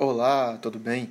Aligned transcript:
Olá, 0.00 0.56
tudo 0.58 0.78
bem? 0.78 1.10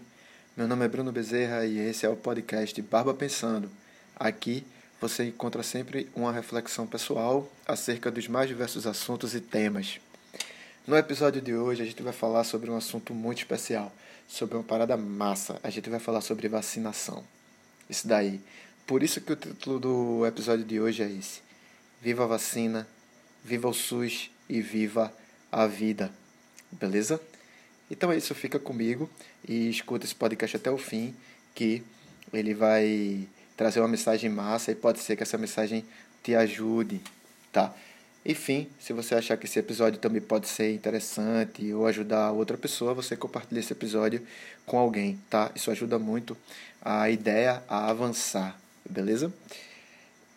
Meu 0.56 0.66
nome 0.66 0.86
é 0.86 0.88
Bruno 0.88 1.12
Bezerra 1.12 1.66
e 1.66 1.78
esse 1.78 2.06
é 2.06 2.10
o 2.10 2.16
podcast 2.16 2.82
Barba 2.84 3.14
Pensando. 3.14 3.70
Aqui 4.16 4.66
você 5.02 5.26
encontra 5.26 5.62
sempre 5.62 6.10
uma 6.16 6.32
reflexão 6.32 6.88
pessoal 6.88 7.52
acerca 7.68 8.10
dos 8.10 8.30
mais 8.30 8.48
diversos 8.48 8.88
assuntos 8.88 9.36
e 9.36 9.42
temas. 9.42 10.00
No 10.88 10.96
episódio 10.96 11.42
de 11.42 11.54
hoje 11.54 11.84
a 11.84 11.86
gente 11.86 12.02
vai 12.02 12.14
falar 12.14 12.46
sobre 12.46 12.72
um 12.72 12.78
assunto 12.78 13.14
muito 13.14 13.40
especial, 13.40 13.94
sobre 14.26 14.56
uma 14.56 14.64
parada 14.64 14.96
massa. 14.96 15.60
A 15.62 15.70
gente 15.70 15.90
vai 15.90 16.00
falar 16.00 16.22
sobre 16.22 16.48
vacinação. 16.48 17.26
Isso 17.90 18.08
daí. 18.08 18.40
Por 18.86 19.04
isso 19.04 19.20
que 19.20 19.34
o 19.34 19.36
título 19.36 19.82
do 19.82 20.26
episódio 20.26 20.64
de 20.64 20.80
hoje 20.80 21.04
é 21.04 21.12
esse: 21.12 21.42
Viva 22.02 22.24
a 22.24 22.28
vacina, 22.28 22.88
viva 23.44 23.68
o 23.68 23.74
SUS 23.74 24.32
e 24.48 24.62
viva 24.62 25.12
a 25.52 25.68
vida. 25.68 26.10
Beleza? 26.72 27.20
Então 27.90 28.12
é 28.12 28.18
isso, 28.18 28.36
fica 28.36 28.60
comigo 28.60 29.10
e 29.48 29.70
escuta 29.70 30.06
esse 30.06 30.16
podcast 30.16 30.58
até 30.58 30.70
o 30.70 30.78
fim, 30.78 31.16
que 31.56 31.84
ele 32.34 32.54
vai 32.54 33.28
trazer 33.56 33.80
uma 33.80 33.88
mensagem 33.88 34.30
massa 34.30 34.72
e 34.72 34.76
pode 34.76 35.00
ser 35.00 35.16
que 35.16 35.24
essa 35.24 35.38
mensagem 35.38 35.86
te 36.22 36.36
ajude, 36.36 37.02
tá? 37.52 37.74
Enfim, 38.26 38.68
se 38.78 38.92
você 38.92 39.16
achar 39.16 39.38
que 39.38 39.46
esse 39.46 39.58
episódio 39.58 40.00
também 40.00 40.22
pode 40.22 40.50
ser 40.50 40.74
interessante 40.74 41.72
ou 41.72 41.88
ajudar 41.88 42.32
outra 42.34 42.58
pessoa, 42.58 42.94
você 42.94 43.16
compartilha 43.16 43.62
esse 43.62 43.72
episódio 43.72 44.22
com 44.66 44.78
alguém, 44.78 45.18
tá? 45.30 45.50
Isso 45.56 45.72
ajuda 45.72 45.98
muito 45.98 46.36
a 46.82 47.10
ideia 47.10 47.64
a 47.70 47.90
avançar, 47.90 48.60
beleza? 48.90 49.34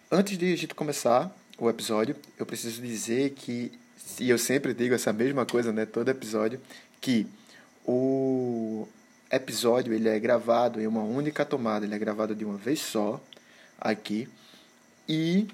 Antes 0.08 0.38
de 0.38 0.52
a 0.52 0.56
gente 0.56 0.74
começar 0.74 1.36
o 1.58 1.68
episódio, 1.68 2.14
eu 2.38 2.46
preciso 2.46 2.80
dizer 2.80 3.30
que, 3.30 3.72
e 4.20 4.30
eu 4.30 4.38
sempre 4.38 4.72
digo 4.72 4.94
essa 4.94 5.12
mesma 5.12 5.44
coisa, 5.44 5.72
né, 5.72 5.84
todo 5.84 6.08
episódio, 6.08 6.60
que 7.00 7.26
o 7.86 8.86
episódio 9.30 9.92
ele 9.92 10.08
é 10.08 10.18
gravado 10.18 10.80
em 10.80 10.86
uma 10.86 11.02
única 11.02 11.44
tomada, 11.44 11.84
ele 11.84 11.94
é 11.94 11.98
gravado 11.98 12.34
de 12.34 12.44
uma 12.44 12.56
vez 12.56 12.80
só 12.80 13.20
aqui 13.80 14.28
e 15.08 15.48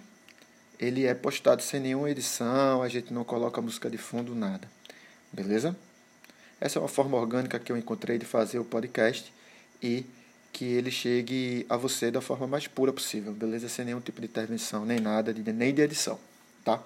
ele 0.79 1.07
é 1.07 1.15
postado 1.15 1.63
sem 1.63 1.81
nenhuma 1.81 2.11
edição, 2.11 2.83
a 2.83 2.89
gente 2.89 3.13
não 3.13 3.25
coloca 3.25 3.61
música 3.61 3.89
de 3.89 3.99
fundo, 3.99 4.35
nada. 4.35 4.69
Beleza? 5.33 5.77
Essa 6.61 6.79
é 6.79 6.83
uma 6.83 6.89
forma 6.89 7.17
orgânica 7.17 7.59
que 7.59 7.71
eu 7.71 7.77
encontrei 7.77 8.19
de 8.19 8.25
fazer 8.25 8.59
o 8.59 8.65
podcast 8.65 9.33
e 9.83 10.07
que 10.53 10.65
ele 10.65 10.91
chegue 10.91 11.67
a 11.69 11.77
você 11.77 12.11
da 12.11 12.21
forma 12.21 12.47
mais 12.47 12.67
pura 12.67 12.93
possível, 12.93 13.33
beleza? 13.33 13.69
Sem 13.69 13.85
nenhum 13.85 14.01
tipo 14.01 14.21
de 14.21 14.27
intervenção, 14.27 14.87
nem 14.87 14.99
nada, 14.99 15.35
nem 15.35 15.75
de 15.75 15.83
edição, 15.83 16.19
tá? 16.65 16.83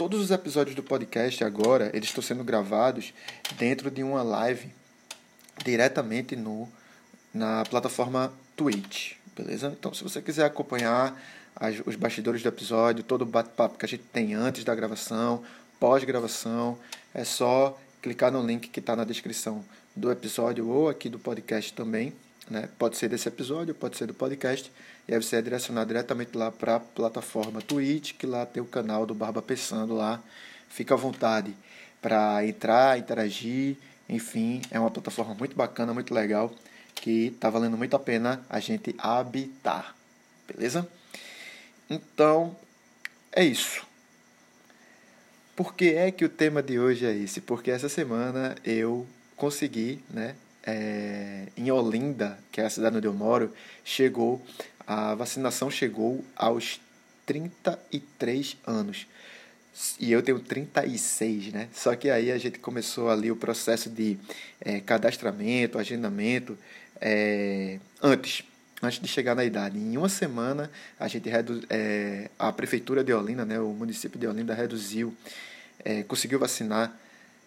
Todos 0.00 0.18
os 0.18 0.30
episódios 0.30 0.74
do 0.74 0.82
podcast 0.82 1.44
agora, 1.44 1.90
eles 1.92 2.08
estão 2.08 2.22
sendo 2.22 2.42
gravados 2.42 3.12
dentro 3.58 3.90
de 3.90 4.02
uma 4.02 4.22
live 4.22 4.72
diretamente 5.62 6.34
no 6.34 6.66
na 7.34 7.64
plataforma 7.66 8.32
Twitch, 8.56 9.16
beleza? 9.36 9.76
Então, 9.78 9.92
se 9.92 10.02
você 10.02 10.22
quiser 10.22 10.46
acompanhar 10.46 11.22
as, 11.54 11.82
os 11.84 11.96
bastidores 11.96 12.42
do 12.42 12.48
episódio, 12.48 13.04
todo 13.04 13.22
o 13.22 13.26
bate-papo 13.26 13.76
que 13.76 13.84
a 13.84 13.88
gente 13.88 14.04
tem 14.04 14.32
antes 14.32 14.64
da 14.64 14.74
gravação, 14.74 15.44
pós-gravação, 15.78 16.78
é 17.12 17.22
só 17.22 17.78
clicar 18.00 18.32
no 18.32 18.40
link 18.40 18.70
que 18.70 18.80
está 18.80 18.96
na 18.96 19.04
descrição 19.04 19.62
do 19.94 20.10
episódio 20.10 20.66
ou 20.66 20.88
aqui 20.88 21.10
do 21.10 21.18
podcast 21.18 21.74
também. 21.74 22.14
Né? 22.48 22.70
Pode 22.78 22.96
ser 22.96 23.10
desse 23.10 23.28
episódio, 23.28 23.74
pode 23.74 23.98
ser 23.98 24.06
do 24.06 24.14
podcast. 24.14 24.72
E 25.10 25.14
aí 25.14 25.20
você 25.20 25.34
é 25.34 25.42
direcionado 25.42 25.88
diretamente 25.88 26.38
lá 26.38 26.52
para 26.52 26.76
a 26.76 26.80
plataforma 26.80 27.60
Twitch, 27.60 28.12
que 28.12 28.24
lá 28.26 28.46
tem 28.46 28.62
o 28.62 28.66
canal 28.66 29.04
do 29.04 29.12
Barba 29.12 29.42
Pensando 29.42 29.92
lá. 29.92 30.22
Fica 30.68 30.94
à 30.94 30.96
vontade 30.96 31.52
para 32.00 32.46
entrar, 32.46 32.96
interagir, 32.96 33.76
enfim, 34.08 34.62
é 34.70 34.78
uma 34.78 34.88
plataforma 34.88 35.34
muito 35.34 35.56
bacana, 35.56 35.92
muito 35.92 36.14
legal, 36.14 36.54
que 36.94 37.26
está 37.26 37.50
valendo 37.50 37.76
muito 37.76 37.96
a 37.96 37.98
pena 37.98 38.46
a 38.48 38.60
gente 38.60 38.94
habitar, 38.98 39.96
beleza? 40.46 40.88
Então, 41.90 42.56
é 43.32 43.42
isso. 43.42 43.84
Por 45.56 45.74
que 45.74 45.92
é 45.92 46.12
que 46.12 46.24
o 46.24 46.28
tema 46.28 46.62
de 46.62 46.78
hoje 46.78 47.04
é 47.04 47.12
esse? 47.12 47.40
Porque 47.40 47.72
essa 47.72 47.88
semana 47.88 48.54
eu 48.64 49.04
consegui, 49.34 50.04
né, 50.08 50.36
é, 50.64 51.48
em 51.56 51.68
Olinda, 51.72 52.38
que 52.52 52.60
é 52.60 52.66
a 52.66 52.70
cidade 52.70 52.98
onde 52.98 53.08
eu 53.08 53.12
moro, 53.12 53.52
chegou 53.84 54.40
a 54.92 55.14
vacinação 55.14 55.70
chegou 55.70 56.24
aos 56.34 56.80
33 57.24 58.56
anos. 58.66 59.06
E 60.00 60.10
eu 60.10 60.20
tenho 60.20 60.40
36, 60.40 61.52
né? 61.52 61.68
Só 61.72 61.94
que 61.94 62.10
aí 62.10 62.32
a 62.32 62.38
gente 62.38 62.58
começou 62.58 63.08
ali 63.08 63.30
o 63.30 63.36
processo 63.36 63.88
de 63.88 64.18
é, 64.60 64.80
cadastramento, 64.80 65.78
agendamento, 65.78 66.58
é, 67.00 67.78
antes, 68.02 68.42
antes 68.82 68.98
de 68.98 69.06
chegar 69.06 69.36
na 69.36 69.44
idade. 69.44 69.78
Em 69.78 69.96
uma 69.96 70.08
semana, 70.08 70.68
a 70.98 71.06
gente 71.06 71.28
redu 71.28 71.62
é, 71.70 72.28
a 72.36 72.50
prefeitura 72.50 73.04
de 73.04 73.12
Olinda, 73.12 73.44
né, 73.44 73.60
o 73.60 73.68
município 73.68 74.18
de 74.18 74.26
Olinda 74.26 74.54
reduziu, 74.54 75.14
é, 75.84 76.02
conseguiu 76.02 76.40
vacinar, 76.40 76.98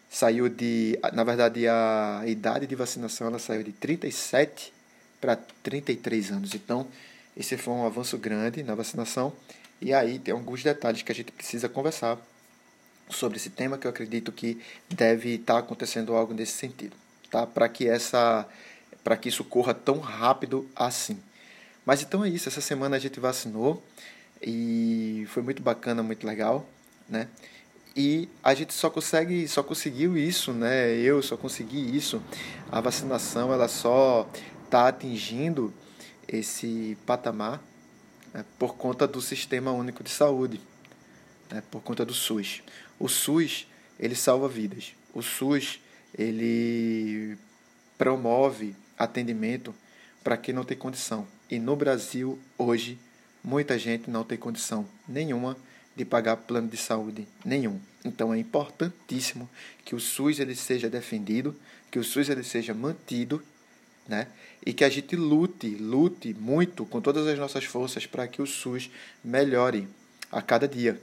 saiu 0.10 0.48
de, 0.48 0.98
na 1.12 1.26
verdade, 1.26 1.68
a 1.68 2.24
idade 2.26 2.66
de 2.66 2.74
vacinação 2.76 3.28
ela 3.28 3.38
saiu 3.38 3.64
de 3.64 3.74
37 3.74 4.72
para 5.20 5.36
33 5.62 6.32
anos. 6.32 6.56
Então, 6.56 6.88
esse 7.36 7.58
foi 7.58 7.74
um 7.74 7.86
avanço 7.86 8.18
grande 8.18 8.64
na 8.64 8.76
vacinação. 8.76 9.34
E 9.82 9.94
aí 9.94 10.20
tem 10.20 10.34
alguns 10.34 10.64
detalhes 10.64 11.02
que 11.02 11.12
a 11.12 11.16
gente 11.16 11.32
precisa 11.32 11.68
conversar 11.68 12.18
sobre 13.10 13.38
esse 13.38 13.50
tema 13.50 13.78
que 13.78 13.86
eu 13.86 13.92
acredito 13.92 14.32
que 14.32 14.62
deve 14.90 15.36
estar 15.36 15.58
acontecendo 15.58 16.16
algo 16.16 16.34
nesse 16.34 16.54
sentido, 16.54 16.96
tá? 17.30 17.46
Para 17.46 17.68
que 17.68 17.88
essa 17.88 18.48
para 19.04 19.18
que 19.18 19.28
isso 19.28 19.44
corra 19.44 19.74
tão 19.74 20.00
rápido 20.00 20.70
assim. 20.76 21.18
Mas 21.86 22.02
então 22.02 22.24
é 22.24 22.30
isso, 22.30 22.48
essa 22.48 22.62
semana 22.62 22.96
a 22.96 23.00
gente 23.00 23.20
vacinou 23.20 23.84
e 24.42 25.26
foi 25.30 25.44
muito 25.44 25.62
bacana, 25.62 26.02
muito 26.02 26.26
legal, 26.26 26.68
né? 27.10 27.28
E 27.96 28.28
a 28.42 28.54
gente 28.54 28.74
só 28.74 28.90
consegue, 28.90 29.48
só 29.48 29.62
conseguiu 29.62 30.18
isso, 30.18 30.52
né? 30.52 30.96
Eu 30.96 31.22
só 31.22 31.38
consegui 31.38 31.96
isso. 31.96 32.22
A 32.72 32.82
vacinação 32.82 33.54
ela 33.54 33.68
só 33.68 34.28
está 34.66 34.88
atingindo 34.88 35.72
esse 36.28 36.98
patamar 37.06 37.62
né, 38.34 38.44
por 38.58 38.76
conta 38.76 39.08
do 39.08 39.22
Sistema 39.22 39.72
Único 39.72 40.04
de 40.04 40.10
Saúde, 40.10 40.60
né, 41.50 41.64
por 41.70 41.82
conta 41.82 42.06
do 42.06 42.14
SUS. 42.14 42.62
O 43.00 43.08
SUS 43.08 43.68
ele 44.00 44.16
salva 44.16 44.48
vidas. 44.48 44.94
O 45.14 45.22
SUS 45.22 45.80
ele 46.18 47.38
promove 47.98 48.76
atendimento 48.98 49.74
para 50.24 50.38
quem 50.38 50.54
não 50.54 50.64
tem 50.64 50.78
condição. 50.78 51.28
E 51.50 51.60
no 51.60 51.76
Brasil 51.76 52.40
hoje 52.58 52.98
muita 53.44 53.78
gente 53.78 54.10
não 54.10 54.24
tem 54.24 54.38
condição 54.38 54.88
nenhuma 55.08 55.58
de 55.96 56.04
pagar 56.04 56.38
plano 56.38 56.68
de 56.68 56.78
saúde 56.78 57.28
nenhum. 57.46 57.80
Então 58.04 58.34
é 58.34 58.40
importantíssimo 58.40 59.50
que 59.86 59.96
o 59.96 60.00
SUS 60.00 60.40
ele 60.40 60.56
seja 60.56 60.90
defendido, 60.90 61.56
que 61.92 62.00
o 62.00 62.04
SUS 62.04 62.30
ele 62.30 62.44
seja 62.44 62.74
mantido 62.74 63.44
né? 64.08 64.28
E 64.66 64.74
que 64.74 64.84
a 64.84 64.90
gente 64.90 65.16
lute, 65.16 65.76
lute 65.76 66.34
muito 66.34 66.86
com 66.86 67.02
todas 67.02 67.28
as 67.28 67.38
nossas 67.38 67.66
forças 67.66 68.06
para 68.06 68.28
que 68.28 68.42
o 68.42 68.46
SUS 68.46 68.90
melhore 69.24 69.88
a 70.32 70.42
cada 70.42 70.68
dia, 70.68 71.00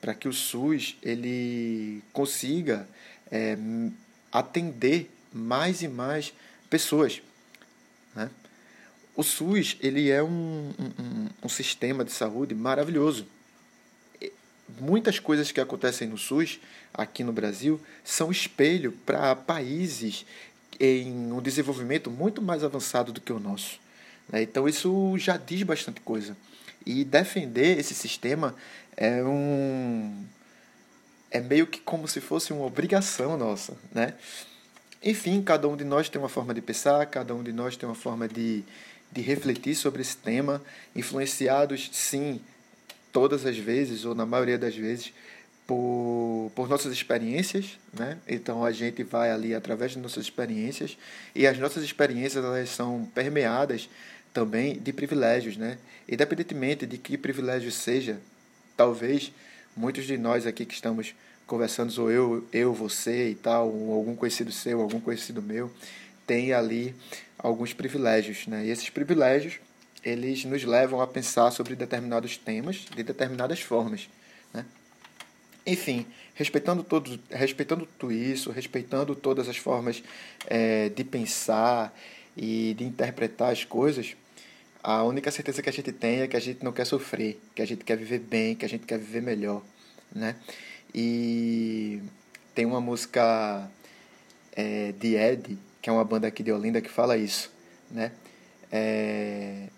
para 0.00 0.14
que 0.14 0.28
o 0.28 0.32
SUS 0.32 0.96
ele 1.02 2.02
consiga 2.12 2.88
é, 3.30 3.56
atender 4.30 5.10
mais 5.32 5.82
e 5.82 5.88
mais 5.88 6.32
pessoas, 6.68 7.22
né? 8.14 8.30
O 9.14 9.22
SUS 9.22 9.76
ele 9.80 10.10
é 10.10 10.22
um, 10.22 10.72
um, 10.78 11.28
um 11.44 11.48
sistema 11.48 12.02
de 12.02 12.12
saúde 12.12 12.54
maravilhoso. 12.54 13.26
Muitas 14.80 15.18
coisas 15.18 15.52
que 15.52 15.60
acontecem 15.60 16.08
no 16.08 16.16
SUS 16.16 16.58
aqui 16.94 17.22
no 17.22 17.32
Brasil 17.32 17.78
são 18.02 18.30
espelho 18.30 18.92
para 19.04 19.36
países 19.36 20.24
em 20.80 21.32
um 21.32 21.40
desenvolvimento 21.40 22.10
muito 22.10 22.40
mais 22.42 22.64
avançado 22.64 23.12
do 23.12 23.20
que 23.20 23.32
o 23.32 23.38
nosso. 23.38 23.78
Né? 24.28 24.42
Então 24.42 24.68
isso 24.68 25.16
já 25.18 25.36
diz 25.36 25.62
bastante 25.62 26.00
coisa. 26.00 26.36
E 26.84 27.04
defender 27.04 27.78
esse 27.78 27.94
sistema 27.94 28.54
é 28.96 29.22
um 29.22 30.24
é 31.30 31.40
meio 31.40 31.66
que 31.66 31.80
como 31.80 32.06
se 32.06 32.20
fosse 32.20 32.52
uma 32.52 32.66
obrigação 32.66 33.38
nossa, 33.38 33.74
né? 33.92 34.14
Enfim, 35.02 35.42
cada 35.42 35.66
um 35.66 35.76
de 35.76 35.82
nós 35.82 36.08
tem 36.08 36.20
uma 36.20 36.28
forma 36.28 36.52
de 36.52 36.60
pensar, 36.60 37.04
cada 37.06 37.34
um 37.34 37.42
de 37.42 37.52
nós 37.52 37.74
tem 37.74 37.88
uma 37.88 37.94
forma 37.94 38.28
de, 38.28 38.62
de 39.10 39.20
refletir 39.20 39.74
sobre 39.74 40.02
esse 40.02 40.16
tema, 40.16 40.62
influenciados, 40.94 41.88
sim, 41.92 42.40
todas 43.10 43.44
as 43.44 43.56
vezes, 43.56 44.04
ou 44.04 44.14
na 44.14 44.24
maioria 44.24 44.58
das 44.58 44.76
vezes, 44.76 45.12
por, 45.72 46.52
por 46.54 46.68
nossas 46.68 46.92
experiências, 46.92 47.78
né? 47.94 48.18
Então 48.28 48.62
a 48.62 48.70
gente 48.72 49.02
vai 49.02 49.30
ali 49.30 49.54
através 49.54 49.92
de 49.92 49.98
nossas 49.98 50.24
experiências 50.24 50.98
e 51.34 51.46
as 51.46 51.58
nossas 51.58 51.82
experiências 51.82 52.44
elas 52.44 52.68
são 52.68 53.08
permeadas 53.14 53.88
também 54.34 54.78
de 54.78 54.92
privilégios, 54.92 55.56
né? 55.56 55.78
Independentemente 56.06 56.84
de 56.84 56.98
que 56.98 57.16
privilégio 57.16 57.72
seja, 57.72 58.20
talvez 58.76 59.32
muitos 59.74 60.04
de 60.04 60.18
nós 60.18 60.46
aqui 60.46 60.66
que 60.66 60.74
estamos 60.74 61.14
conversando, 61.46 61.90
ou 62.02 62.10
eu, 62.10 62.46
eu, 62.52 62.74
você 62.74 63.30
e 63.30 63.34
tal, 63.34 63.72
ou 63.72 63.94
algum 63.94 64.14
conhecido 64.14 64.52
seu, 64.52 64.78
algum 64.78 65.00
conhecido 65.00 65.40
meu, 65.40 65.72
tem 66.26 66.52
ali 66.52 66.94
alguns 67.38 67.72
privilégios, 67.72 68.46
né? 68.46 68.66
E 68.66 68.70
esses 68.70 68.90
privilégios, 68.90 69.54
eles 70.04 70.44
nos 70.44 70.64
levam 70.64 71.00
a 71.00 71.06
pensar 71.06 71.50
sobre 71.50 71.74
determinados 71.74 72.36
temas 72.36 72.84
de 72.94 73.02
determinadas 73.02 73.62
formas, 73.62 74.10
né? 74.52 74.66
Enfim, 75.64 76.06
respeitando, 76.34 76.82
todos, 76.82 77.18
respeitando 77.30 77.86
tudo 77.98 78.12
isso, 78.12 78.50
respeitando 78.50 79.14
todas 79.14 79.48
as 79.48 79.56
formas 79.56 80.02
é, 80.46 80.88
de 80.88 81.04
pensar 81.04 81.96
e 82.36 82.74
de 82.74 82.84
interpretar 82.84 83.52
as 83.52 83.64
coisas, 83.64 84.16
a 84.82 85.04
única 85.04 85.30
certeza 85.30 85.62
que 85.62 85.68
a 85.68 85.72
gente 85.72 85.92
tem 85.92 86.22
é 86.22 86.26
que 86.26 86.36
a 86.36 86.40
gente 86.40 86.64
não 86.64 86.72
quer 86.72 86.84
sofrer, 86.84 87.40
que 87.54 87.62
a 87.62 87.66
gente 87.66 87.84
quer 87.84 87.96
viver 87.96 88.18
bem, 88.18 88.56
que 88.56 88.64
a 88.64 88.68
gente 88.68 88.84
quer 88.84 88.98
viver 88.98 89.22
melhor, 89.22 89.62
né? 90.12 90.34
E 90.92 92.02
tem 92.54 92.66
uma 92.66 92.80
música 92.80 93.70
é, 94.56 94.92
de 94.92 95.14
Ed, 95.14 95.56
que 95.80 95.88
é 95.88 95.92
uma 95.92 96.04
banda 96.04 96.26
aqui 96.26 96.42
de 96.42 96.50
Olinda, 96.50 96.80
que 96.80 96.90
fala 96.90 97.16
isso, 97.16 97.52
né? 97.90 98.10
É, 98.72 99.68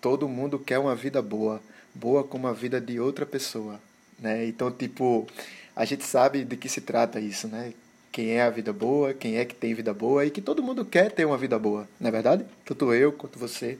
todo 0.00 0.28
mundo 0.28 0.58
quer 0.58 0.78
uma 0.80 0.96
vida 0.96 1.22
boa, 1.22 1.62
boa 1.94 2.24
como 2.24 2.48
a 2.48 2.52
vida 2.52 2.80
de 2.80 2.98
outra 2.98 3.24
pessoa, 3.24 3.80
né? 4.18 4.46
Então, 4.46 4.70
tipo, 4.70 5.26
a 5.74 5.84
gente 5.84 6.04
sabe 6.04 6.44
de 6.44 6.56
que 6.56 6.68
se 6.68 6.80
trata 6.80 7.20
isso, 7.20 7.48
né? 7.48 7.72
Quem 8.10 8.30
é 8.30 8.42
a 8.42 8.50
vida 8.50 8.72
boa, 8.72 9.14
quem 9.14 9.36
é 9.36 9.44
que 9.44 9.54
tem 9.54 9.74
vida 9.74 9.94
boa 9.94 10.24
e 10.24 10.30
que 10.30 10.40
todo 10.40 10.62
mundo 10.62 10.84
quer 10.84 11.12
ter 11.12 11.24
uma 11.24 11.38
vida 11.38 11.58
boa, 11.58 11.88
não 12.00 12.08
é 12.08 12.10
verdade? 12.10 12.44
Tanto 12.64 12.92
eu 12.92 13.12
quanto 13.12 13.38
você, 13.38 13.78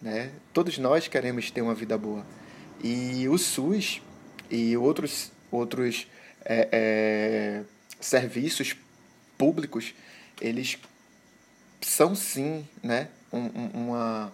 né? 0.00 0.32
Todos 0.52 0.76
nós 0.78 1.06
queremos 1.06 1.50
ter 1.50 1.62
uma 1.62 1.74
vida 1.74 1.96
boa. 1.96 2.26
E 2.82 3.28
o 3.28 3.38
SUS 3.38 4.00
e 4.50 4.76
outros, 4.76 5.30
outros 5.50 6.06
é, 6.44 6.68
é, 6.72 7.62
serviços 8.00 8.74
públicos, 9.36 9.94
eles 10.40 10.78
são 11.80 12.14
sim, 12.14 12.66
né? 12.82 13.08
Um, 13.32 13.46
uma, 13.72 14.32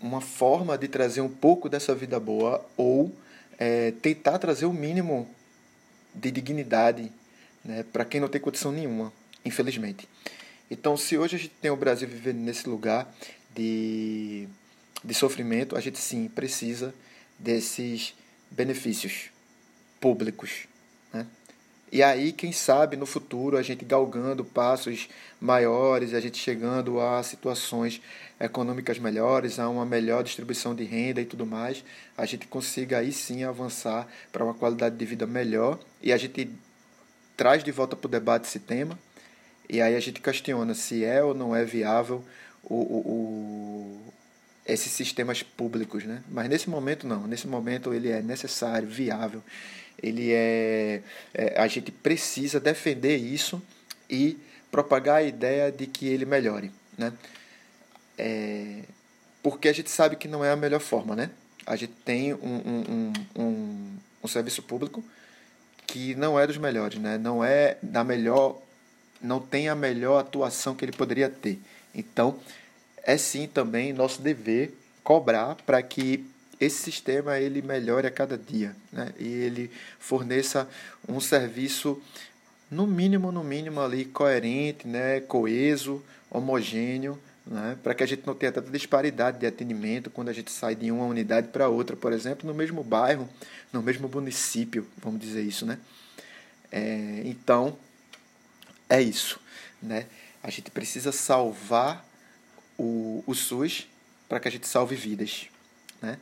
uma 0.00 0.20
forma 0.20 0.78
de 0.78 0.88
trazer 0.88 1.20
um 1.20 1.28
pouco 1.28 1.68
dessa 1.68 1.94
vida 1.94 2.18
boa 2.18 2.64
ou 2.76 3.14
é, 3.58 3.90
tentar 4.02 4.38
trazer 4.38 4.66
o 4.66 4.72
mínimo 4.72 5.28
de 6.14 6.30
dignidade 6.30 7.12
né, 7.64 7.84
para 7.92 8.04
quem 8.04 8.20
não 8.20 8.28
tem 8.28 8.40
condição 8.40 8.72
nenhuma, 8.72 9.12
infelizmente. 9.44 10.08
Então, 10.70 10.96
se 10.96 11.16
hoje 11.18 11.36
a 11.36 11.38
gente 11.38 11.54
tem 11.60 11.70
o 11.70 11.76
Brasil 11.76 12.08
vivendo 12.08 12.38
nesse 12.38 12.68
lugar 12.68 13.12
de, 13.54 14.48
de 15.04 15.14
sofrimento, 15.14 15.76
a 15.76 15.80
gente 15.80 15.98
sim 15.98 16.28
precisa 16.28 16.94
desses 17.38 18.14
benefícios 18.50 19.30
públicos. 20.00 20.66
E 21.90 22.02
aí, 22.02 22.32
quem 22.32 22.52
sabe 22.52 22.96
no 22.96 23.06
futuro, 23.06 23.56
a 23.56 23.62
gente 23.62 23.84
galgando 23.84 24.44
passos 24.44 25.08
maiores, 25.40 26.12
a 26.12 26.20
gente 26.20 26.36
chegando 26.36 27.00
a 27.00 27.22
situações 27.22 28.00
econômicas 28.38 28.98
melhores, 28.98 29.58
a 29.58 29.68
uma 29.68 29.86
melhor 29.86 30.22
distribuição 30.22 30.74
de 30.74 30.84
renda 30.84 31.20
e 31.20 31.24
tudo 31.24 31.46
mais, 31.46 31.82
a 32.16 32.26
gente 32.26 32.46
consiga 32.46 32.98
aí 32.98 33.10
sim 33.12 33.42
avançar 33.42 34.06
para 34.30 34.44
uma 34.44 34.54
qualidade 34.54 34.96
de 34.96 35.04
vida 35.04 35.26
melhor. 35.26 35.78
E 36.02 36.12
a 36.12 36.16
gente 36.16 36.50
traz 37.36 37.64
de 37.64 37.72
volta 37.72 37.96
para 37.96 38.06
o 38.06 38.10
debate 38.10 38.46
esse 38.46 38.58
tema. 38.58 38.98
E 39.68 39.80
aí 39.80 39.94
a 39.94 40.00
gente 40.00 40.20
questiona 40.20 40.74
se 40.74 41.04
é 41.04 41.22
ou 41.22 41.34
não 41.34 41.54
é 41.54 41.64
viável 41.64 42.24
o, 42.64 42.74
o, 42.74 42.98
o, 43.06 44.12
esses 44.66 44.92
sistemas 44.92 45.42
públicos, 45.42 46.04
né? 46.04 46.22
Mas 46.28 46.48
nesse 46.48 46.68
momento 46.68 47.06
não, 47.06 47.26
nesse 47.26 47.46
momento 47.46 47.94
ele 47.94 48.10
é 48.10 48.22
necessário, 48.22 48.88
viável, 48.88 49.42
ele 50.02 50.32
é, 50.32 51.02
é 51.34 51.60
a 51.60 51.66
gente 51.66 51.90
precisa 51.90 52.60
defender 52.60 53.16
isso 53.16 53.62
e 54.08 54.38
propagar 54.70 55.16
a 55.16 55.22
ideia 55.22 55.72
de 55.72 55.86
que 55.86 56.06
ele 56.06 56.24
melhore, 56.24 56.70
né? 56.96 57.12
É, 58.16 58.82
porque 59.42 59.68
a 59.68 59.72
gente 59.72 59.90
sabe 59.90 60.16
que 60.16 60.28
não 60.28 60.44
é 60.44 60.50
a 60.50 60.56
melhor 60.56 60.80
forma, 60.80 61.14
né? 61.14 61.30
A 61.66 61.76
gente 61.76 61.92
tem 62.04 62.34
um, 62.34 62.38
um, 62.38 63.12
um, 63.36 63.98
um, 64.22 64.28
serviço 64.28 64.62
público 64.62 65.04
que 65.86 66.14
não 66.14 66.38
é 66.38 66.46
dos 66.46 66.58
melhores, 66.58 66.98
né? 66.98 67.16
Não 67.16 67.44
é 67.44 67.76
da 67.82 68.02
melhor, 68.02 68.60
não 69.22 69.40
tem 69.40 69.68
a 69.68 69.74
melhor 69.74 70.18
atuação 70.18 70.74
que 70.74 70.84
ele 70.84 70.92
poderia 70.92 71.28
ter. 71.28 71.58
Então, 71.94 72.38
é 73.02 73.16
sim 73.16 73.46
também 73.46 73.92
nosso 73.92 74.20
dever 74.20 74.74
cobrar 75.02 75.54
para 75.66 75.82
que 75.82 76.26
esse 76.60 76.82
sistema 76.82 77.38
ele 77.38 77.62
melhore 77.62 78.06
a 78.06 78.10
cada 78.10 78.36
dia, 78.36 78.74
né? 78.92 79.12
E 79.18 79.26
ele 79.26 79.70
forneça 79.98 80.68
um 81.08 81.20
serviço 81.20 82.02
no 82.70 82.86
mínimo, 82.86 83.30
no 83.30 83.44
mínimo 83.44 83.80
ali 83.80 84.04
coerente, 84.04 84.86
né? 84.86 85.20
Coeso, 85.20 86.04
homogêneo 86.30 87.18
né? 87.48 87.78
para 87.82 87.94
que 87.94 88.02
a 88.02 88.06
gente 88.06 88.26
não 88.26 88.34
tenha 88.34 88.52
tanta 88.52 88.70
disparidade 88.70 89.38
de 89.38 89.46
atendimento 89.46 90.10
quando 90.10 90.28
a 90.28 90.32
gente 90.32 90.50
sai 90.50 90.74
de 90.74 90.90
uma 90.92 91.06
unidade 91.06 91.48
para 91.48 91.68
outra, 91.68 91.96
por 91.96 92.12
exemplo, 92.12 92.46
no 92.46 92.54
mesmo 92.54 92.84
bairro, 92.84 93.28
no 93.72 93.82
mesmo 93.82 94.08
município, 94.08 94.86
vamos 94.98 95.20
dizer 95.20 95.42
isso, 95.42 95.64
né? 95.64 95.78
É, 96.70 97.22
então, 97.24 97.78
é 98.88 99.00
isso, 99.00 99.40
né? 99.82 100.06
A 100.42 100.50
gente 100.50 100.70
precisa 100.70 101.10
salvar 101.10 102.06
o, 102.76 103.24
o 103.26 103.34
SUS 103.34 103.88
para 104.28 104.38
que 104.38 104.48
a 104.48 104.50
gente 104.50 104.68
salve 104.68 104.94
vidas, 104.94 105.46
né? 106.02 106.18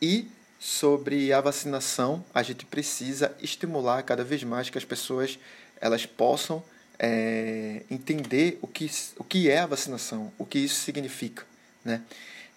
E 0.00 0.28
sobre 0.58 1.32
a 1.32 1.40
vacinação, 1.40 2.24
a 2.34 2.42
gente 2.42 2.66
precisa 2.66 3.34
estimular 3.40 4.02
cada 4.02 4.22
vez 4.22 4.42
mais 4.44 4.70
que 4.70 4.78
as 4.78 4.84
pessoas 4.84 5.38
elas 5.80 6.04
possam 6.04 6.62
é, 6.98 7.82
entender 7.90 8.58
o 8.60 8.66
que, 8.66 8.90
o 9.16 9.24
que 9.24 9.48
é 9.48 9.58
a 9.58 9.66
vacinação, 9.66 10.30
o 10.38 10.44
que 10.44 10.58
isso 10.58 10.82
significa. 10.82 11.46
Né? 11.82 12.02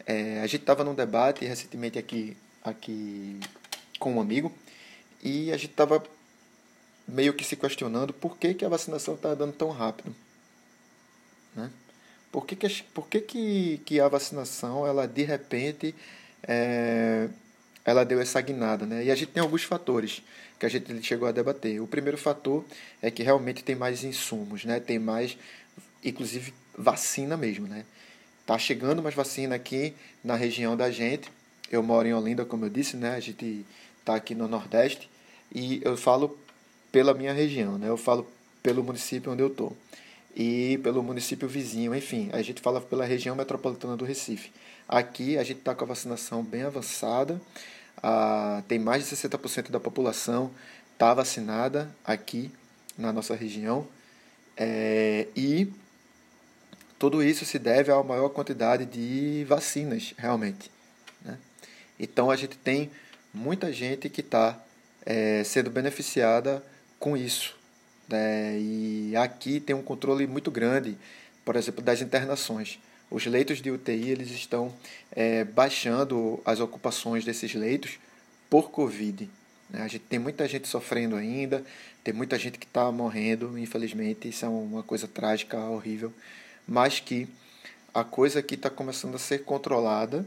É, 0.06 0.42
a 0.42 0.48
gente 0.48 0.62
estava 0.62 0.84
num 0.84 0.94
debate 0.94 1.46
recentemente 1.46 1.98
aqui, 1.98 2.36
aqui 2.62 3.40
com 3.98 4.16
um 4.16 4.22
amigo 4.22 4.54
e 5.24 5.52
a 5.54 5.58
gente 5.58 5.72
estava 5.72 6.04
meio 7.08 7.34
que 7.34 7.46
se 7.46 7.56
questionando 7.56 8.14
por 8.14 8.38
que, 8.38 8.54
que 8.54 8.66
a 8.66 8.70
vacinação 8.70 9.16
está 9.16 9.34
dando 9.34 9.54
tão 9.54 9.70
rápido. 9.70 10.14
Né? 11.56 11.72
Por, 12.32 12.46
que, 12.46 12.56
que, 12.56 12.84
por 12.94 13.08
que, 13.08 13.22
que, 13.22 13.82
que 13.86 14.00
a 14.02 14.10
vacinação, 14.10 14.86
ela 14.86 15.08
de 15.08 15.24
repente, 15.24 15.96
é, 16.48 17.28
ela 17.86 18.04
deu 18.04 18.20
essa 18.20 18.40
guinada? 18.42 18.86
Né? 18.86 19.06
E 19.06 19.12
a 19.12 19.16
gente 19.16 19.32
tem 19.32 19.42
alguns 19.42 19.64
fatores 19.64 20.22
que 20.60 20.66
a 20.66 20.70
gente 20.70 21.02
chegou 21.04 21.28
a 21.28 21.32
debater. 21.32 21.82
O 21.82 21.88
primeiro 21.88 22.18
fator 22.18 22.64
é 23.02 23.12
que 23.12 23.24
realmente 23.24 23.64
tem 23.64 23.76
mais 23.76 24.04
insumos, 24.04 24.64
né? 24.64 24.80
Tem 24.80 24.98
mais, 24.98 25.38
inclusive 26.04 26.54
vacina 26.78 27.36
mesmo, 27.36 27.68
né? 27.68 27.86
Tá 28.46 28.58
chegando 28.58 29.02
mais 29.02 29.16
vacina 29.16 29.56
aqui 29.56 29.94
na 30.24 30.36
região 30.36 30.78
da 30.78 30.90
gente. 30.92 31.32
Eu 31.72 31.82
moro 31.84 32.08
em 32.08 32.14
Olinda, 32.14 32.46
como 32.46 32.66
eu 32.66 32.70
disse, 32.70 32.96
né? 32.96 33.16
A 33.16 33.20
gente 33.20 33.66
tá 34.06 34.16
aqui 34.16 34.36
no 34.36 34.48
Nordeste 34.48 35.10
e 35.54 35.82
eu 35.84 35.98
falo 35.98 36.38
pela 36.92 37.14
minha 37.14 37.34
região, 37.34 37.78
né? 37.78 37.90
Eu 37.90 37.98
falo 37.98 38.28
pelo 38.62 38.84
município 38.84 39.32
onde 39.32 39.42
eu 39.42 39.50
tô 39.50 39.74
e 40.36 40.80
pelo 40.84 41.04
município 41.04 41.48
vizinho, 41.48 41.94
enfim, 41.94 42.30
a 42.34 42.42
gente 42.42 42.62
fala 42.62 42.82
pela 42.82 43.06
região 43.06 43.36
metropolitana 43.36 43.96
do 43.96 44.06
Recife. 44.06 44.52
Aqui 44.94 45.40
a 45.40 45.44
gente 45.44 45.58
está 45.58 45.74
com 45.74 45.86
a 45.86 45.88
vacinação 45.88 46.44
bem 46.44 46.62
avançada, 46.62 47.42
ah, 47.98 48.62
tem 48.68 48.78
mais 48.78 49.04
de 49.04 49.16
60% 49.16 49.72
da 49.72 49.80
população 49.80 50.52
está 50.92 51.16
vacinada 51.16 51.90
aqui 52.06 52.52
na 52.96 53.12
nossa 53.12 53.34
região. 53.34 53.88
É, 54.56 55.26
e 55.36 55.68
tudo 57.00 57.24
isso 57.24 57.44
se 57.44 57.58
deve 57.58 57.92
à 57.92 58.04
maior 58.04 58.30
quantidade 58.30 58.86
de 58.86 59.44
vacinas, 59.46 60.14
realmente. 60.16 60.70
Né? 61.24 61.40
Então 62.00 62.30
a 62.30 62.36
gente 62.36 62.56
tem 62.56 62.92
muita 63.34 63.74
gente 63.74 64.12
que 64.12 64.22
está 64.22 64.64
é, 65.04 65.44
sendo 65.44 65.72
beneficiada 65.72 66.64
com 67.00 67.18
isso. 67.18 67.56
Né? 68.08 68.60
E 68.60 69.16
aqui 69.16 69.60
tem 69.60 69.76
um 69.76 69.82
controle 69.82 70.28
muito 70.28 70.52
grande, 70.52 70.96
por 71.44 71.56
exemplo, 71.56 71.82
das 71.82 72.00
internações. 72.00 72.78
Os 73.10 73.26
leitos 73.26 73.62
de 73.62 73.70
UTI 73.70 74.10
eles 74.10 74.32
estão 74.32 74.74
é, 75.12 75.44
baixando 75.44 76.42
as 76.46 76.60
ocupações 76.60 77.24
desses 77.24 77.54
leitos 77.54 78.00
por 78.50 78.72
Covid. 78.72 79.30
Né? 79.70 79.82
A 79.82 79.88
gente 79.88 80.04
tem 80.06 80.20
muita 80.20 80.48
gente 80.48 80.68
sofrendo 80.68 81.16
ainda, 81.16 81.64
tem 82.04 82.14
muita 82.14 82.38
gente 82.38 82.58
que 82.60 82.66
está 82.66 82.92
morrendo, 82.92 83.58
infelizmente, 83.58 84.28
isso 84.30 84.46
é 84.46 84.50
uma 84.50 84.84
coisa 84.84 85.08
trágica, 85.08 85.58
horrível, 85.58 86.14
mas 86.68 87.00
que 87.00 87.28
a 87.94 88.04
coisa 88.04 88.40
aqui 88.40 88.56
está 88.56 88.70
começando 88.70 89.16
a 89.16 89.20
ser 89.20 89.44
controlada 89.44 90.26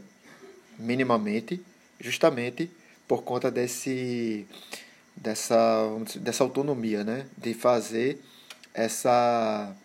minimamente, 0.79 1.61
justamente 1.99 2.69
por 3.07 3.23
conta 3.23 3.49
desse 3.51 4.47
dessa 5.15 5.89
dessa 6.15 6.43
autonomia, 6.43 7.03
né, 7.03 7.25
de 7.37 7.53
fazer 7.53 8.21
essa 8.73 9.75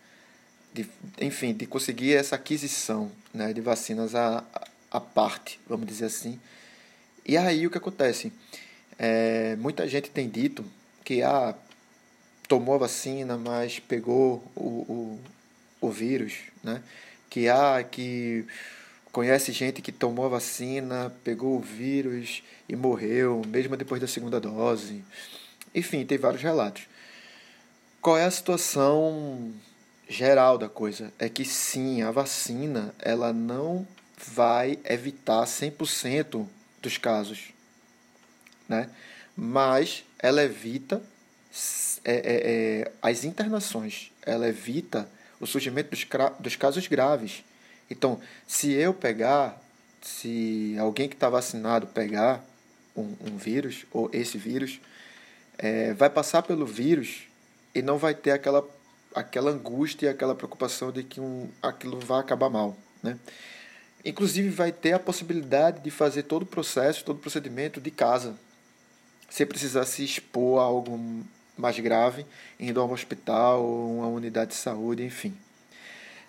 de, 0.72 0.88
enfim, 1.20 1.52
de 1.52 1.66
conseguir 1.66 2.14
essa 2.14 2.36
aquisição 2.36 3.10
né, 3.32 3.52
de 3.52 3.60
vacinas 3.60 4.14
à, 4.14 4.44
à 4.90 5.00
parte, 5.00 5.60
vamos 5.66 5.86
dizer 5.86 6.06
assim. 6.06 6.40
E 7.24 7.36
aí 7.36 7.66
o 7.66 7.70
que 7.70 7.78
acontece? 7.78 8.32
É, 8.98 9.56
muita 9.56 9.86
gente 9.86 10.10
tem 10.10 10.28
dito 10.28 10.64
que 11.04 11.22
ah, 11.22 11.54
tomou 12.48 12.74
a 12.74 12.78
vacina, 12.78 13.36
mas 13.36 13.78
pegou 13.78 14.42
o, 14.54 14.60
o, 14.60 15.20
o 15.80 15.90
vírus, 15.90 16.34
né? 16.62 16.82
Que 17.30 17.48
ah, 17.48 17.82
que 17.82 18.44
conhece 19.10 19.52
gente 19.52 19.82
que 19.82 19.92
tomou 19.92 20.26
a 20.26 20.30
vacina, 20.30 21.12
pegou 21.22 21.56
o 21.56 21.60
vírus 21.60 22.42
e 22.68 22.74
morreu, 22.74 23.42
mesmo 23.46 23.76
depois 23.76 24.00
da 24.00 24.08
segunda 24.08 24.40
dose. 24.40 25.04
Enfim, 25.74 26.04
tem 26.04 26.18
vários 26.18 26.42
relatos. 26.42 26.86
Qual 28.00 28.18
é 28.18 28.24
a 28.24 28.30
situação 28.30 29.52
geral 30.12 30.58
da 30.58 30.68
coisa? 30.68 31.12
É 31.18 31.28
que 31.28 31.44
sim, 31.44 32.02
a 32.02 32.10
vacina, 32.10 32.94
ela 32.98 33.32
não 33.32 33.86
vai 34.16 34.78
evitar 34.84 35.44
100% 35.44 36.46
dos 36.80 36.98
casos, 36.98 37.52
né? 38.68 38.88
Mas 39.36 40.04
ela 40.18 40.42
evita 40.42 41.02
é, 42.04 42.12
é, 42.14 42.22
é, 42.24 42.92
as 43.00 43.24
internações, 43.24 44.12
ela 44.22 44.48
evita 44.48 45.08
o 45.40 45.46
surgimento 45.46 45.90
dos, 45.90 46.06
dos 46.38 46.56
casos 46.56 46.86
graves. 46.86 47.44
Então, 47.90 48.20
se 48.46 48.72
eu 48.72 48.94
pegar, 48.94 49.60
se 50.00 50.76
alguém 50.78 51.08
que 51.08 51.14
está 51.14 51.28
vacinado 51.28 51.86
pegar 51.88 52.44
um, 52.96 53.14
um, 53.20 53.36
vírus, 53.36 53.84
ou 53.92 54.08
esse 54.12 54.38
vírus, 54.38 54.80
é, 55.58 55.92
vai 55.94 56.08
passar 56.08 56.42
pelo 56.42 56.64
vírus 56.64 57.24
e 57.74 57.82
não 57.82 57.98
vai 57.98 58.14
ter 58.14 58.30
aquela, 58.30 58.66
aquela 59.14 59.50
angústia 59.50 60.06
e 60.06 60.08
aquela 60.08 60.34
preocupação 60.34 60.90
de 60.90 61.02
que 61.02 61.20
um, 61.20 61.48
aquilo 61.62 61.98
vai 62.00 62.20
acabar 62.20 62.50
mal. 62.50 62.76
Né? 63.02 63.18
Inclusive, 64.04 64.48
vai 64.48 64.72
ter 64.72 64.92
a 64.92 64.98
possibilidade 64.98 65.80
de 65.80 65.90
fazer 65.90 66.24
todo 66.24 66.42
o 66.42 66.46
processo, 66.46 67.04
todo 67.04 67.16
o 67.16 67.20
procedimento 67.20 67.80
de 67.80 67.90
casa, 67.90 68.34
sem 69.30 69.46
precisar 69.46 69.84
se 69.86 70.04
expor 70.04 70.60
a 70.60 70.64
algo 70.64 71.24
mais 71.56 71.78
grave, 71.78 72.26
indo 72.58 72.80
a 72.80 72.84
um 72.84 72.92
hospital 72.92 73.62
ou 73.62 73.98
uma 73.98 74.08
unidade 74.08 74.50
de 74.50 74.56
saúde, 74.56 75.04
enfim. 75.04 75.36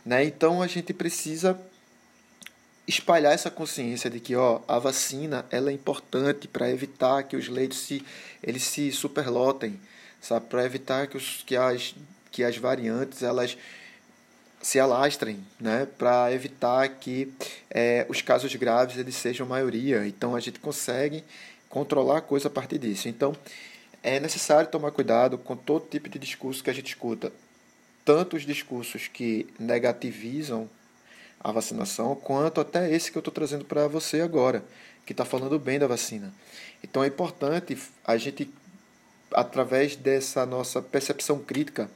Né? 0.06 0.24
Então 0.26 0.62
a 0.62 0.68
gente 0.68 0.94
precisa 0.94 1.60
espalhar 2.88 3.34
essa 3.34 3.50
consciência 3.50 4.10
de 4.10 4.20
que 4.20 4.36
ó, 4.36 4.62
a 4.68 4.78
vacina 4.78 5.46
ela 5.50 5.70
é 5.70 5.74
importante 5.74 6.48
para 6.48 6.70
evitar 6.70 7.24
que 7.24 7.36
os 7.36 7.48
leitos 7.48 7.80
se, 7.80 8.06
eles 8.42 8.64
se 8.64 8.92
superlotem, 8.92 9.80
para 10.50 10.66
evitar 10.66 11.08
que, 11.08 11.18
os, 11.18 11.44
que, 11.46 11.56
as, 11.56 11.96
que 12.34 12.44
as 12.44 12.58
variantes 12.58 13.24
elas 13.24 13.58
se 14.62 14.80
alastrem, 14.80 15.46
né? 15.60 15.88
para 15.98 16.34
evitar 16.34 16.88
que 16.90 17.32
é, 17.70 18.06
os 18.10 18.22
casos 18.22 18.54
graves 18.56 18.98
eles 18.98 19.16
sejam 19.16 19.46
maioria. 19.46 20.08
Então 20.08 20.36
a 20.36 20.40
gente 20.40 20.60
consegue 20.60 21.24
controlar 21.70 22.18
a 22.18 22.22
coisa 22.22 22.48
a 22.48 22.52
partir 22.52 22.80
disso. 22.80 23.08
Então 23.08 23.36
é 24.02 24.20
necessário 24.20 24.70
tomar 24.70 24.92
cuidado 24.92 25.38
com 25.38 25.56
todo 25.56 25.88
tipo 25.88 26.10
de 26.10 26.18
discurso 26.18 26.64
que 26.64 26.70
a 26.70 26.74
gente 26.74 26.88
escuta, 26.88 27.32
tanto 28.04 28.36
os 28.36 28.46
discursos 28.46 29.08
que 29.08 29.48
negativizam 29.60 30.70
a 31.40 31.52
vacinação, 31.52 32.16
quanto 32.16 32.62
até 32.62 32.90
esse 32.92 33.12
que 33.12 33.18
eu 33.18 33.22
estou 33.22 33.34
trazendo 33.34 33.66
para 33.66 33.88
você 33.88 34.22
agora, 34.22 34.64
que 35.06 35.12
está 35.12 35.26
falando 35.26 35.60
bem 35.60 35.78
da 35.78 35.88
vacina. 35.88 36.34
Então 36.82 37.04
é 37.04 37.08
importante 37.08 37.78
a 38.06 38.16
gente, 38.16 38.50
através 39.32 39.98
dessa 39.98 40.46
nossa 40.46 40.82
percepção 40.82 41.40
crítica, 41.40 41.90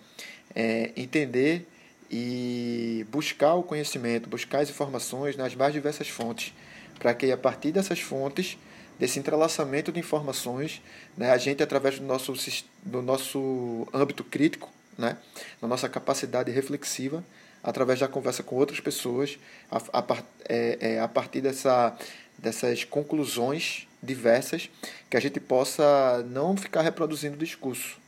é, 0.58 0.92
entender 0.98 1.68
e 2.10 3.06
buscar 3.12 3.54
o 3.54 3.62
conhecimento, 3.62 4.28
buscar 4.28 4.62
as 4.62 4.72
informações 4.72 5.38
nas 5.38 5.54
mais 5.54 5.72
diversas 5.72 6.10
fontes, 6.10 6.52
para 6.98 7.14
que 7.14 7.32
a 7.32 7.38
partir 7.38 7.72
dessas 7.72 8.00
fontes, 8.00 8.58
desse 8.98 9.20
entrelaçamento 9.20 9.92
de 9.92 10.00
informações, 10.00 10.82
né, 11.16 11.30
a 11.30 11.38
gente, 11.38 11.62
através 11.62 12.00
do 12.00 12.06
nosso, 12.06 12.34
do 12.82 13.04
nosso 13.04 13.88
âmbito 13.94 14.24
crítico, 14.24 14.74
né? 14.98 15.18
na 15.62 15.68
nossa 15.68 15.88
capacidade 15.88 16.52
reflexiva, 16.52 17.24
através 17.62 18.00
da 18.00 18.08
conversa 18.08 18.42
com 18.42 18.56
outras 18.56 18.80
pessoas, 18.80 19.38
a, 19.70 19.78
a, 20.00 20.24
é, 20.50 20.78
é, 20.82 21.00
a 21.00 21.08
partir 21.08 21.42
dessa, 21.42 21.96
dessas 22.36 22.84
conclusões 22.84 23.88
diversas, 24.02 24.72
que 25.08 25.18
a 25.18 25.20
gente 25.20 25.40
possa 25.40 26.26
não 26.32 26.58
ficar 26.58 26.82
reproduzindo 26.82 27.36
o 27.36 27.38
discurso, 27.38 28.00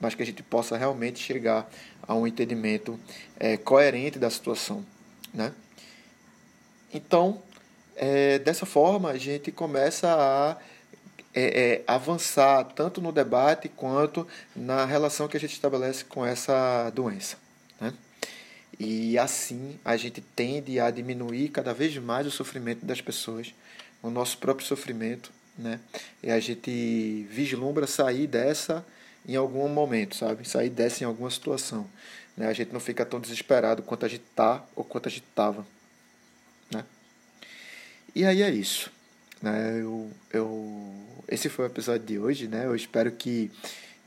mas 0.00 0.14
que 0.14 0.22
a 0.22 0.26
gente 0.26 0.42
possa 0.42 0.76
realmente 0.76 1.18
chegar 1.18 1.70
a 2.02 2.14
um 2.14 2.26
entendimento 2.26 2.98
é, 3.38 3.56
coerente 3.56 4.18
da 4.18 4.30
situação. 4.30 4.84
Né? 5.32 5.52
Então, 6.92 7.42
é, 7.94 8.38
dessa 8.38 8.64
forma, 8.64 9.10
a 9.10 9.18
gente 9.18 9.52
começa 9.52 10.08
a 10.10 10.56
é, 11.34 11.42
é, 11.42 11.84
avançar 11.86 12.64
tanto 12.74 13.00
no 13.00 13.12
debate 13.12 13.68
quanto 13.68 14.26
na 14.56 14.84
relação 14.84 15.28
que 15.28 15.36
a 15.36 15.40
gente 15.40 15.52
estabelece 15.52 16.04
com 16.04 16.24
essa 16.24 16.90
doença. 16.90 17.36
Né? 17.80 17.92
E 18.78 19.18
assim 19.18 19.78
a 19.84 19.96
gente 19.96 20.20
tende 20.20 20.80
a 20.80 20.90
diminuir 20.90 21.50
cada 21.50 21.74
vez 21.74 21.96
mais 21.98 22.26
o 22.26 22.30
sofrimento 22.30 22.84
das 22.84 23.00
pessoas, 23.00 23.54
o 24.02 24.08
nosso 24.08 24.38
próprio 24.38 24.66
sofrimento, 24.66 25.30
né? 25.58 25.78
E 26.22 26.30
a 26.30 26.40
gente 26.40 27.26
vislumbra 27.30 27.86
sair 27.86 28.26
dessa 28.26 28.84
em 29.26 29.36
algum 29.36 29.68
momento, 29.68 30.16
sabe? 30.16 30.48
Sair 30.48 30.70
dessa 30.70 31.04
em 31.04 31.06
alguma 31.06 31.30
situação. 31.30 31.86
Né? 32.36 32.46
A 32.46 32.52
gente 32.52 32.72
não 32.72 32.80
fica 32.80 33.04
tão 33.04 33.20
desesperado 33.20 33.82
quanto 33.82 34.06
a 34.06 34.08
gente 34.08 34.24
tá 34.34 34.64
ou 34.74 34.84
quanto 34.84 35.08
a 35.08 35.10
gente 35.10 35.24
estava. 35.28 35.66
Né? 36.72 36.84
E 38.14 38.24
aí 38.24 38.42
é 38.42 38.50
isso. 38.50 38.90
Né? 39.42 39.80
Eu, 39.80 40.10
eu, 40.32 40.94
esse 41.28 41.48
foi 41.48 41.66
o 41.66 41.68
episódio 41.68 42.06
de 42.06 42.18
hoje. 42.18 42.48
Né? 42.48 42.66
Eu 42.66 42.74
espero 42.74 43.12
que 43.12 43.50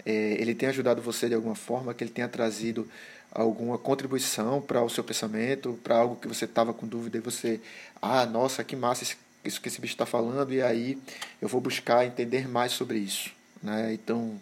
é, 0.06 0.36
ele 0.40 0.56
tenha 0.56 0.72
ajudado 0.72 1.02
você 1.02 1.30
de 1.30 1.36
alguma 1.36 1.56
forma, 1.56 1.94
que 1.94 2.04
ele 2.04 2.12
tenha 2.12 2.28
trazido 2.28 2.90
alguma 3.32 3.78
contribuição 3.78 4.62
para 4.62 4.82
o 4.84 4.90
seu 4.90 5.04
pensamento, 5.04 5.80
para 5.84 5.98
algo 5.98 6.16
que 6.16 6.28
você 6.28 6.46
estava 6.46 6.74
com 6.74 6.88
dúvida 6.88 7.18
e 7.18 7.22
você, 7.22 7.60
ah, 8.02 8.26
nossa, 8.26 8.64
que 8.64 8.76
massa 8.76 9.04
isso 9.44 9.60
que 9.60 9.68
esse 9.68 9.82
bicho 9.82 9.94
está 9.94 10.06
falando, 10.06 10.54
e 10.54 10.62
aí 10.62 10.98
eu 11.42 11.48
vou 11.48 11.60
buscar 11.60 12.06
entender 12.06 12.48
mais 12.48 12.72
sobre 12.72 13.00
isso. 13.00 13.32
Né? 13.62 13.94
Então, 13.94 14.40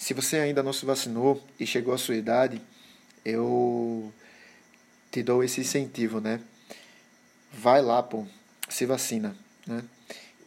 se 0.00 0.14
você 0.14 0.38
ainda 0.38 0.62
não 0.62 0.72
se 0.72 0.86
vacinou 0.86 1.46
e 1.60 1.66
chegou 1.66 1.92
à 1.92 1.98
sua 1.98 2.16
idade, 2.16 2.58
eu 3.22 4.10
te 5.12 5.22
dou 5.22 5.44
esse 5.44 5.60
incentivo, 5.60 6.20
né? 6.20 6.40
Vai 7.52 7.82
lá, 7.82 8.02
pô, 8.02 8.26
se 8.68 8.86
vacina, 8.86 9.36
né? 9.66 9.84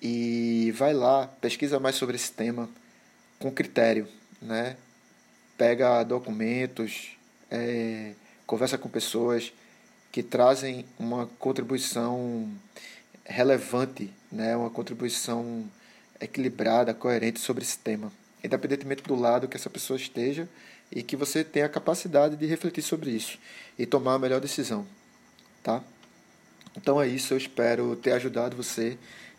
e 0.04 0.74
vai 0.76 0.94
lá, 0.94 1.28
pesquisa 1.40 1.80
mais 1.80 1.96
sobre 1.96 2.18
esse 2.18 2.30
tema 2.30 2.70
com 3.40 3.50
critério, 3.50 4.06
né? 4.42 4.76
Pega 5.58 6.04
documentos, 6.04 7.16
é, 7.50 8.14
conversa 8.46 8.78
com 8.78 8.90
pessoas 8.90 9.54
que 10.12 10.22
trazem 10.22 10.86
uma 11.00 11.28
contribuição 11.40 12.52
relevante, 13.24 14.12
né? 14.30 14.58
Uma 14.58 14.70
contribuição 14.70 15.64
equilibrada, 16.20 16.94
coerente 16.94 17.40
sobre 17.40 17.64
esse 17.64 17.78
tema, 17.78 18.12
independentemente 18.44 19.04
do 19.04 19.16
lado 19.16 19.48
que 19.48 19.56
essa 19.56 19.70
pessoa 19.70 19.98
esteja 19.98 20.48
e 20.92 21.02
que 21.02 21.16
você 21.16 21.44
tenha 21.44 21.66
a 21.66 21.70
capacidade 21.70 22.36
de 22.36 22.46
refletir 22.46 22.84
sobre 22.84 23.12
isso 23.12 23.40
e 23.78 23.86
tomar 23.86 24.16
a 24.16 24.20
melhor 24.20 24.42
decisão, 24.42 24.86
tá? 25.62 25.84
Então 26.76 27.02
é 27.02 27.08
isso, 27.08 27.34
eu 27.34 27.38
espero 27.38 27.96
ter 27.96 28.12
ajudado 28.14 28.56
você 28.56 28.98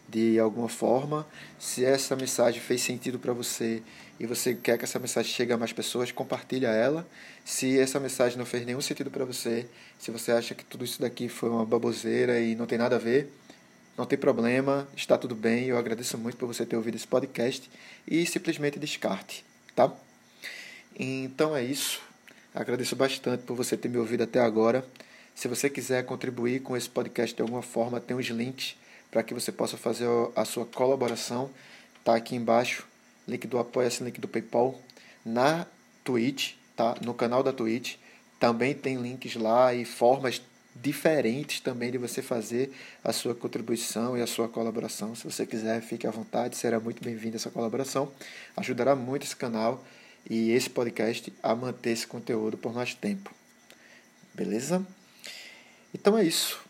de 0.08 0.38
alguma 0.38 0.68
forma. 0.68 1.26
Se 1.58 1.84
essa 1.84 2.14
mensagem 2.14 2.60
fez 2.60 2.80
sentido 2.80 3.18
para 3.18 3.32
você 3.32 3.82
e 4.18 4.26
você 4.26 4.54
quer 4.54 4.78
que 4.78 4.84
essa 4.84 4.98
mensagem 4.98 5.32
chegue 5.32 5.52
a 5.52 5.56
mais 5.56 5.72
pessoas, 5.72 6.12
compartilha 6.12 6.68
ela. 6.68 7.06
Se 7.44 7.78
essa 7.78 7.98
mensagem 7.98 8.38
não 8.38 8.46
fez 8.46 8.64
nenhum 8.64 8.80
sentido 8.80 9.10
para 9.10 9.24
você, 9.24 9.66
se 9.98 10.10
você 10.10 10.32
acha 10.32 10.54
que 10.54 10.64
tudo 10.64 10.84
isso 10.84 11.00
daqui 11.00 11.28
foi 11.28 11.50
uma 11.50 11.64
baboseira 11.64 12.38
e 12.40 12.54
não 12.54 12.66
tem 12.66 12.78
nada 12.78 12.96
a 12.96 12.98
ver, 12.98 13.30
não 13.96 14.04
tem 14.04 14.18
problema, 14.18 14.88
está 14.96 15.16
tudo 15.16 15.34
bem. 15.34 15.66
Eu 15.66 15.78
agradeço 15.78 16.18
muito 16.18 16.36
por 16.36 16.46
você 16.46 16.66
ter 16.66 16.76
ouvido 16.76 16.96
esse 16.96 17.06
podcast 17.06 17.70
e 18.06 18.26
simplesmente 18.26 18.78
descarte, 18.78 19.44
tá? 19.74 19.92
Então 20.98 21.56
é 21.56 21.62
isso. 21.62 22.00
Agradeço 22.54 22.94
bastante 22.94 23.42
por 23.42 23.56
você 23.56 23.76
ter 23.76 23.88
me 23.88 23.98
ouvido 23.98 24.22
até 24.22 24.40
agora. 24.40 24.86
Se 25.34 25.48
você 25.48 25.68
quiser 25.68 26.04
contribuir 26.04 26.60
com 26.60 26.76
esse 26.76 26.88
podcast 26.88 27.34
de 27.34 27.42
alguma 27.42 27.62
forma, 27.62 28.00
tem 28.00 28.16
os 28.16 28.26
links 28.26 28.76
para 29.10 29.22
que 29.22 29.34
você 29.34 29.50
possa 29.50 29.76
fazer 29.76 30.08
a 30.36 30.44
sua 30.44 30.64
colaboração. 30.64 31.50
Tá 32.04 32.14
aqui 32.14 32.36
embaixo, 32.36 32.86
link 33.26 33.46
do 33.46 33.58
Apoia-se, 33.58 34.04
link 34.04 34.20
do 34.20 34.28
PayPal. 34.28 34.80
Na 35.24 35.66
Twitch, 36.04 36.54
tá? 36.76 36.96
No 37.00 37.14
canal 37.14 37.42
da 37.42 37.52
Twitch, 37.52 37.96
também 38.38 38.74
tem 38.74 38.96
links 38.96 39.34
lá 39.36 39.72
e 39.74 39.84
formas 39.84 40.40
diferentes 40.74 41.60
também 41.60 41.90
de 41.90 41.98
você 41.98 42.20
fazer 42.20 42.72
a 43.02 43.12
sua 43.12 43.34
contribuição 43.34 44.18
e 44.18 44.22
a 44.22 44.26
sua 44.26 44.48
colaboração. 44.48 45.14
Se 45.14 45.24
você 45.24 45.46
quiser, 45.46 45.80
fique 45.80 46.06
à 46.06 46.10
vontade, 46.10 46.56
será 46.56 46.80
muito 46.80 47.02
bem-vinda 47.02 47.36
essa 47.36 47.50
colaboração. 47.50 48.12
Ajudará 48.56 48.96
muito 48.96 49.24
esse 49.24 49.36
canal 49.36 49.84
e 50.28 50.50
esse 50.50 50.68
podcast 50.68 51.32
a 51.42 51.54
manter 51.54 51.90
esse 51.90 52.06
conteúdo 52.06 52.56
por 52.56 52.72
mais 52.74 52.94
tempo. 52.94 53.30
Beleza? 54.34 54.84
Então 55.94 56.18
é 56.18 56.24
isso. 56.24 56.64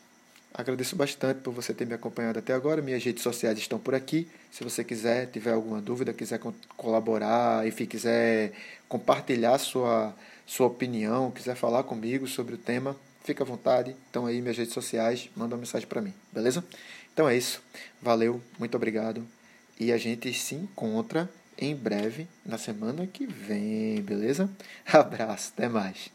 Agradeço 0.57 0.95
bastante 0.95 1.41
por 1.41 1.53
você 1.53 1.75
ter 1.75 1.85
me 1.85 1.95
acompanhado 1.95 2.39
até 2.39 2.53
agora. 2.53 2.81
Minhas 2.81 3.03
redes 3.03 3.25
sociais 3.25 3.59
estão 3.59 3.77
por 3.79 3.93
aqui. 3.93 4.29
Se 4.53 4.63
você 4.63 4.85
quiser, 4.85 5.27
tiver 5.27 5.53
alguma 5.53 5.81
dúvida, 5.81 6.13
quiser 6.13 6.39
colaborar, 6.77 7.67
enfim, 7.67 7.87
quiser 7.87 8.53
compartilhar 8.89 9.59
sua, 9.59 10.15
sua 10.47 10.69
opinião, 10.69 11.33
quiser 11.33 11.57
falar 11.57 11.83
comigo 11.83 12.29
sobre 12.29 12.55
o 12.55 12.59
tema, 12.59 12.95
fica 13.25 13.43
à 13.43 13.47
vontade. 13.47 13.97
Então 14.11 14.27
aí 14.27 14.41
minhas 14.41 14.57
redes 14.57 14.73
sociais, 14.73 15.29
manda 15.35 15.55
uma 15.57 15.61
mensagem 15.61 15.89
para 15.89 16.01
mim, 16.01 16.15
beleza? 16.33 16.65
Então 17.13 17.29
é 17.29 17.37
isso. 17.37 17.61
Valeu, 18.01 18.41
muito 18.59 18.77
obrigado. 18.77 19.27
E 19.81 19.91
a 19.91 19.99
gente 19.99 20.33
se 20.33 20.55
encontra 20.55 21.29
em 21.59 21.75
breve, 21.75 22.29
na 22.45 22.59
semana 22.59 23.07
que 23.07 23.27
vem, 23.27 24.01
beleza? 24.03 24.49
Abraço, 24.87 25.53
até 25.57 25.69
mais. 25.69 26.14